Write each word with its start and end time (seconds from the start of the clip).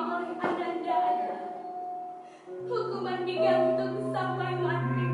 oleh 0.00 0.34
adalah 0.40 1.40
hukuman 2.68 3.20
digantung 3.28 3.96
sampai 4.08 4.52
mati. 4.64 5.08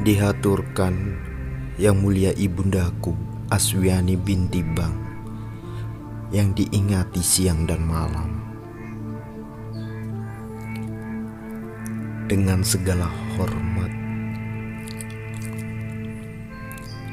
Dihaturkan 0.00 0.96
yang 1.76 2.00
mulia 2.00 2.32
ibundaku 2.32 3.12
Aswiani 3.52 4.16
binti 4.16 4.64
Bang 4.64 4.96
yang 6.32 6.56
diingati 6.56 7.20
siang 7.20 7.68
dan 7.68 7.84
malam 7.84 8.40
dengan 12.30 12.64
segala 12.64 13.10
hormat 13.36 13.99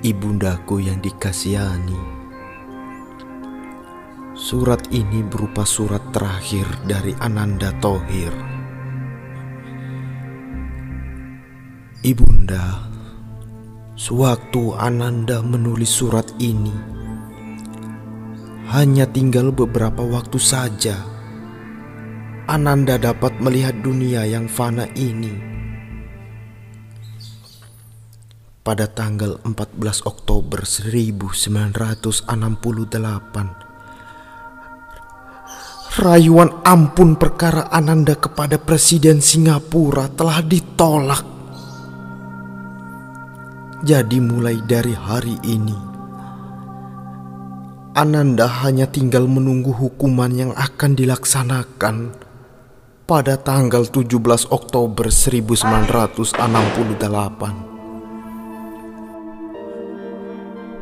ibundaku 0.00 0.80
yang 0.84 1.00
dikasihani 1.00 2.00
surat 4.32 4.80
ini 4.88 5.20
berupa 5.26 5.68
surat 5.68 6.00
terakhir 6.14 6.64
dari 6.88 7.12
Ananda 7.20 7.72
Tohir 7.78 8.60
Ibunda, 12.00 12.88
sewaktu 13.92 14.72
Ananda 14.72 15.44
menulis 15.44 15.92
surat 15.92 16.24
ini, 16.40 16.72
hanya 18.72 19.04
tinggal 19.04 19.52
beberapa 19.52 20.00
waktu 20.08 20.40
saja. 20.40 20.96
Ananda 22.48 22.96
dapat 22.96 23.36
melihat 23.44 23.84
dunia 23.84 24.24
yang 24.24 24.48
fana 24.48 24.88
ini. 24.96 25.49
Pada 28.60 28.84
tanggal 28.84 29.40
14 29.40 30.04
Oktober 30.04 30.68
1968, 30.68 32.28
rayuan 35.96 36.60
ampun 36.60 37.16
perkara 37.16 37.72
Ananda 37.72 38.20
kepada 38.20 38.60
Presiden 38.60 39.24
Singapura 39.24 40.12
telah 40.12 40.44
ditolak. 40.44 41.24
Jadi 43.80 44.20
mulai 44.20 44.60
dari 44.60 44.92
hari 44.92 45.40
ini 45.40 45.88
Ananda 47.96 48.44
hanya 48.60 48.84
tinggal 48.84 49.24
menunggu 49.24 49.72
hukuman 49.72 50.36
yang 50.36 50.52
akan 50.52 51.00
dilaksanakan 51.00 52.12
pada 53.08 53.40
tanggal 53.40 53.88
17 53.88 54.52
Oktober 54.52 55.08
1968. 55.08 57.79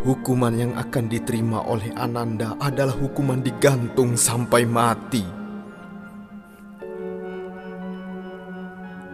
Hukuman 0.00 0.56
yang 0.56 0.72
akan 0.80 1.12
diterima 1.12 1.60
oleh 1.68 1.92
Ananda 1.92 2.56
adalah 2.56 2.96
hukuman 2.96 3.44
digantung 3.44 4.16
sampai 4.16 4.64
mati. 4.64 5.20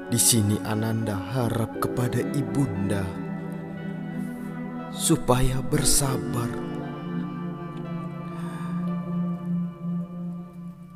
Di 0.07 0.15
sini 0.15 0.55
Ananda 0.63 1.19
harap 1.35 1.83
kepada 1.83 2.23
ibunda 2.39 3.03
supaya 4.95 5.59
bersabar. 5.59 6.55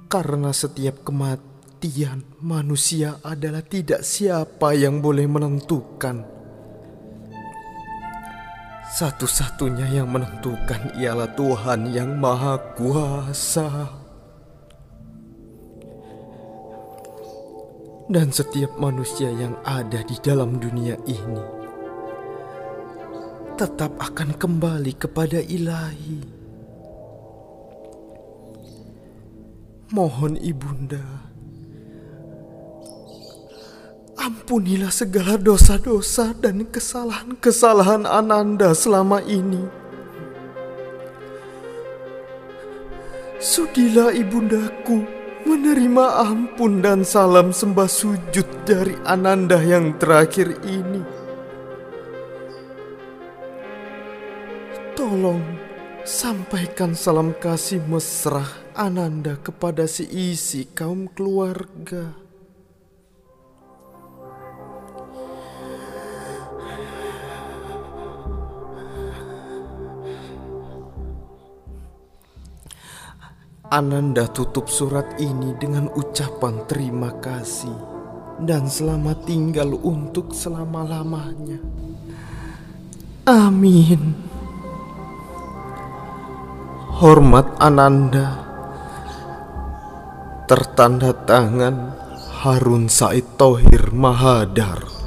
Karena 0.06 0.54
setiap 0.54 1.02
kematian 1.02 2.22
manusia 2.46 3.18
adalah 3.26 3.66
tidak 3.66 4.06
siapa 4.06 4.70
yang 4.70 5.02
boleh 5.02 5.26
menentukan. 5.26 6.39
Satu-satunya 8.90 10.02
yang 10.02 10.10
menentukan 10.10 10.98
ialah 10.98 11.30
Tuhan 11.38 11.94
yang 11.94 12.18
Maha 12.18 12.58
Kuasa. 12.74 13.68
Dan 18.10 18.34
setiap 18.34 18.74
manusia 18.74 19.30
yang 19.30 19.54
ada 19.62 20.02
di 20.02 20.18
dalam 20.18 20.58
dunia 20.58 20.98
ini 21.06 21.60
tetap 23.60 23.92
akan 24.00 24.40
kembali 24.40 24.96
kepada 24.96 25.36
ilahi. 25.36 26.24
Mohon 29.92 30.40
ibunda, 30.40 31.28
ampunilah 34.20 34.92
segala 34.92 35.40
dosa-dosa 35.40 36.36
dan 36.36 36.68
kesalahan-kesalahan 36.68 38.04
Ananda 38.04 38.76
selama 38.76 39.24
ini. 39.24 39.64
Sudilah 43.40 44.12
ibundaku 44.12 45.08
menerima 45.48 46.28
ampun 46.28 46.84
dan 46.84 47.00
salam 47.00 47.56
sembah 47.56 47.88
sujud 47.88 48.44
dari 48.68 48.92
Ananda 49.08 49.56
yang 49.56 49.96
terakhir 49.96 50.60
ini. 50.68 51.00
Tolong 54.92 55.40
sampaikan 56.04 56.92
salam 56.92 57.32
kasih 57.32 57.80
mesra 57.88 58.44
Ananda 58.76 59.40
kepada 59.40 59.88
seisi 59.88 60.68
kaum 60.76 61.08
keluarga. 61.08 62.29
Ananda 73.70 74.26
tutup 74.26 74.66
surat 74.66 75.14
ini 75.22 75.54
dengan 75.54 75.86
ucapan 75.94 76.66
terima 76.66 77.14
kasih 77.22 77.70
dan 78.42 78.66
selamat 78.66 79.30
tinggal 79.30 79.78
untuk 79.78 80.34
selama-lamanya. 80.34 81.62
Amin. 83.30 84.18
Hormat 86.98 87.62
Ananda 87.62 88.42
Tertanda 90.50 91.14
tangan 91.14 91.94
Harun 92.42 92.90
Said 92.90 93.38
Tohir 93.38 93.94
Mahadar 93.94 94.99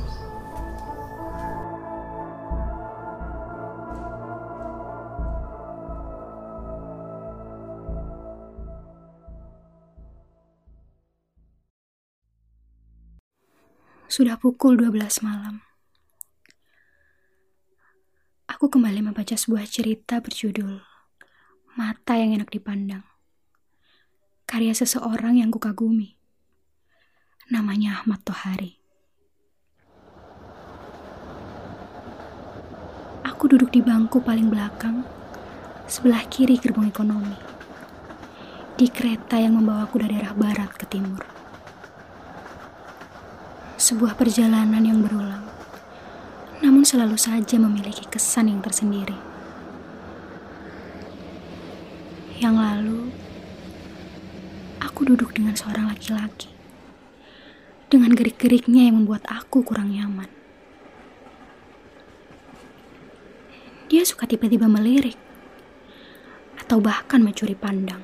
Sudah 14.14 14.38
pukul 14.38 14.78
12 14.78 15.26
malam. 15.26 15.66
Aku 18.46 18.70
kembali 18.70 19.02
membaca 19.10 19.34
sebuah 19.34 19.66
cerita 19.66 20.22
berjudul 20.22 20.86
mata 21.74 22.14
yang 22.22 22.38
enak 22.38 22.54
dipandang. 22.54 23.02
Karya 24.46 24.78
seseorang 24.78 25.42
yang 25.42 25.50
kukagumi. 25.50 26.14
Namanya 27.50 28.06
Ahmad 28.06 28.22
Tohari. 28.22 28.78
Aku 33.26 33.50
duduk 33.50 33.74
di 33.74 33.82
bangku 33.82 34.22
paling 34.22 34.54
belakang, 34.54 35.02
sebelah 35.90 36.22
kiri 36.30 36.62
gerbong 36.62 36.86
ekonomi. 36.86 37.34
Di 38.78 38.94
kereta 38.94 39.42
yang 39.42 39.58
membawaku 39.58 40.06
dari 40.06 40.22
arah 40.22 40.38
barat 40.38 40.70
ke 40.78 40.86
timur. 40.86 41.33
Sebuah 43.84 44.16
perjalanan 44.16 44.80
yang 44.80 45.04
berulang, 45.04 45.44
namun 46.64 46.88
selalu 46.88 47.20
saja 47.20 47.60
memiliki 47.60 48.08
kesan 48.08 48.48
yang 48.48 48.64
tersendiri. 48.64 49.20
Yang 52.40 52.56
lalu, 52.64 53.02
aku 54.80 55.04
duduk 55.04 55.36
dengan 55.36 55.60
seorang 55.60 55.92
laki-laki. 55.92 56.48
Dengan 57.92 58.16
gerik-geriknya 58.16 58.88
yang 58.88 59.04
membuat 59.04 59.28
aku 59.28 59.68
kurang 59.68 59.92
nyaman. 59.92 60.32
Dia 63.92 64.08
suka 64.08 64.24
tiba-tiba 64.32 64.72
melirik. 64.72 65.20
Atau 66.56 66.80
bahkan 66.80 67.20
mencuri 67.20 67.52
pandang. 67.52 68.00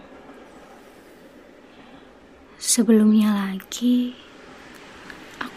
Sebelumnya 2.59 3.31
lagi, 3.31 4.27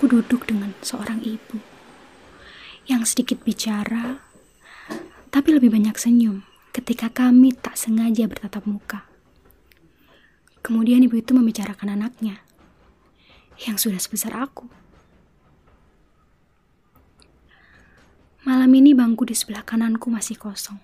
aku 0.02 0.18
duduk 0.18 0.50
dengan 0.50 0.74
seorang 0.82 1.22
ibu 1.22 1.62
yang 2.90 3.06
sedikit 3.06 3.38
bicara, 3.46 4.18
tapi 5.30 5.54
lebih 5.54 5.70
banyak 5.70 5.94
senyum 5.94 6.42
ketika 6.74 7.06
kami 7.06 7.54
tak 7.54 7.78
sengaja 7.78 8.26
bertatap 8.26 8.66
muka. 8.66 9.06
Kemudian 10.58 11.06
ibu 11.06 11.14
itu 11.14 11.30
membicarakan 11.38 11.94
anaknya 11.94 12.42
yang 13.62 13.78
sudah 13.78 14.02
sebesar 14.02 14.34
aku. 14.34 14.66
Malam 18.42 18.74
ini 18.74 18.98
bangku 18.98 19.22
di 19.22 19.38
sebelah 19.38 19.62
kananku 19.62 20.10
masih 20.10 20.34
kosong. 20.34 20.82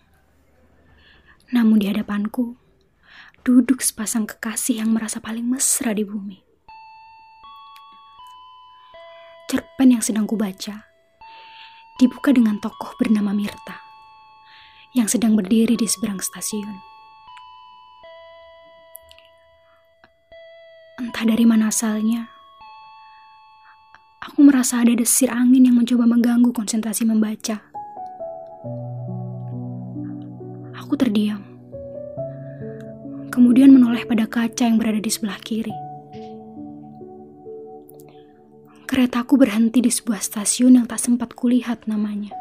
Namun 1.50 1.82
di 1.82 1.90
hadapanku, 1.90 2.54
duduk 3.42 3.82
sepasang 3.82 4.30
kekasih 4.30 4.78
yang 4.78 4.94
merasa 4.94 5.18
paling 5.18 5.42
mesra 5.42 5.90
di 5.90 6.06
bumi. 6.06 6.47
Cerpen 9.48 9.96
yang 9.96 10.04
sedang 10.04 10.28
kubaca 10.28 10.92
dibuka 11.96 12.36
dengan 12.36 12.60
tokoh 12.60 12.92
bernama 13.00 13.32
Mirta 13.32 13.80
yang 14.92 15.08
sedang 15.08 15.40
berdiri 15.40 15.72
di 15.72 15.88
seberang 15.88 16.20
stasiun. 16.20 16.76
Entah 21.00 21.24
dari 21.24 21.48
mana 21.48 21.72
asalnya, 21.72 22.28
aku 24.20 24.44
merasa 24.44 24.84
ada 24.84 24.92
desir 24.92 25.32
angin 25.32 25.64
yang 25.64 25.80
mencoba 25.80 26.04
mengganggu 26.04 26.52
konsentrasi 26.52 27.08
membaca. 27.08 27.64
Aku 30.76 30.92
terdiam, 31.00 31.40
kemudian 33.32 33.72
menoleh 33.72 34.04
pada 34.04 34.28
kaca 34.28 34.68
yang 34.68 34.76
berada 34.76 35.00
di 35.00 35.08
sebelah 35.08 35.40
kiri. 35.40 35.87
Keretaku 38.98 39.38
berhenti 39.38 39.78
di 39.78 39.94
sebuah 39.94 40.18
stasiun 40.18 40.74
yang 40.74 40.90
tak 40.90 40.98
sempat 40.98 41.30
kulihat 41.30 41.86
namanya. 41.86 42.34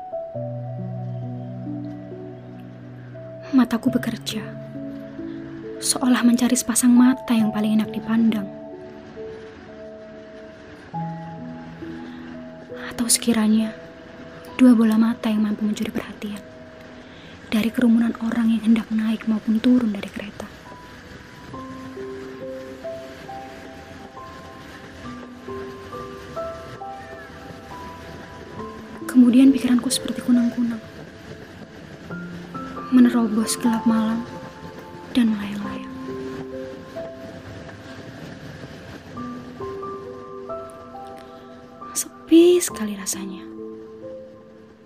Mataku 3.54 3.94
bekerja 3.94 4.42
seolah 5.78 6.26
mencari 6.26 6.58
sepasang 6.58 6.90
mata 6.90 7.38
yang 7.38 7.54
paling 7.54 7.78
enak 7.78 7.94
dipandang. 7.94 8.50
Atau 12.90 13.06
sekiranya 13.06 13.78
dua 14.58 14.74
bola 14.74 14.98
mata 14.98 15.30
yang 15.30 15.46
mampu 15.46 15.62
mencuri 15.62 15.94
perhatian 15.94 16.42
dari 17.54 17.70
kerumunan 17.70 18.18
orang 18.26 18.58
yang 18.58 18.74
hendak 18.74 18.90
naik 18.90 19.30
maupun 19.30 19.62
turun 19.62 19.94
dari 19.94 20.10
kereta. 20.10 20.57
Kemudian 29.18 29.50
pikiranku 29.50 29.90
seperti 29.90 30.22
kunang-kunang 30.22 30.78
menerobos 32.94 33.58
gelap 33.58 33.82
malam 33.90 34.22
dan 35.10 35.34
melayang-layang. 35.34 35.96
Sepi 41.98 42.62
sekali 42.62 42.94
rasanya. 42.94 43.42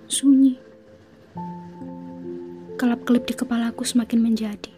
Sunyi. 0.08 0.56
Kelap-kelip 2.80 3.28
di 3.28 3.36
kepalaku 3.36 3.84
semakin 3.84 4.32
menjadi. 4.32 4.72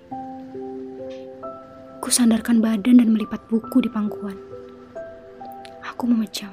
Ku 2.01 2.09
sandarkan 2.09 2.57
badan 2.57 3.05
dan 3.05 3.13
melipat 3.13 3.45
buku 3.53 3.85
di 3.85 3.89
pangkuan. 3.93 4.33
Aku 5.85 6.09
memejam. 6.09 6.49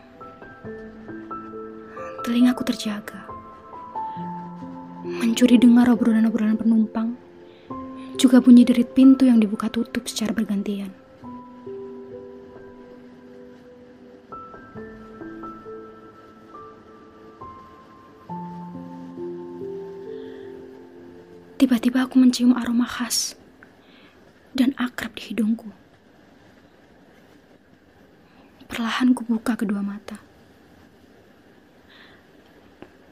Telingaku 2.21 2.63
terjaga. 2.69 3.25
Mencuri 5.03 5.57
dengar 5.57 5.89
obrolan-obrolan 5.89 6.61
penumpang 6.61 7.17
juga 8.21 8.45
bunyi 8.45 8.69
derit 8.69 8.93
pintu 8.93 9.25
yang 9.25 9.41
dibuka 9.41 9.73
tutup 9.73 10.05
secara 10.05 10.37
bergantian. 10.37 10.93
Tiba-tiba 21.57 22.05
aku 22.05 22.21
mencium 22.21 22.53
aroma 22.53 22.85
khas 22.85 23.37
dan 24.53 24.77
akrab 24.77 25.17
di 25.17 25.33
hidungku. 25.33 25.73
Perlahan 28.69 29.17
ku 29.17 29.25
buka 29.25 29.57
kedua 29.57 29.81
mata. 29.81 30.30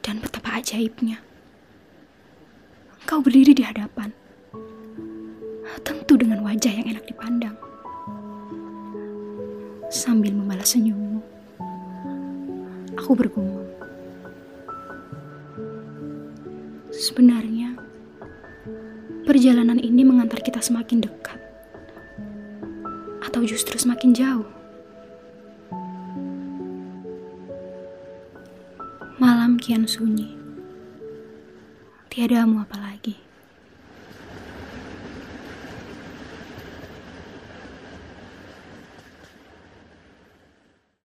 Dan 0.09 0.25
betapa 0.25 0.57
ajaibnya. 0.57 1.21
Kau 3.05 3.21
berdiri 3.21 3.53
di 3.53 3.61
hadapan 3.61 4.09
tentu 5.85 6.17
dengan 6.17 6.41
wajah 6.41 6.73
yang 6.73 6.97
enak 6.97 7.05
dipandang. 7.05 7.53
Sambil 9.93 10.33
membalas 10.33 10.73
senyummu, 10.73 11.21
aku 12.97 13.13
bergumam. 13.13 13.69
Sebenarnya, 16.89 17.77
perjalanan 19.29 19.77
ini 19.77 20.01
mengantar 20.01 20.41
kita 20.41 20.57
semakin 20.57 21.05
dekat, 21.05 21.37
atau 23.29 23.45
justru 23.45 23.77
semakin 23.77 24.17
jauh. 24.17 24.58
Malam 29.19 29.59
kian 29.59 29.83
sunyi, 29.83 30.31
tiadamu 32.07 32.63
apa 32.63 32.79
lagi. 32.79 33.28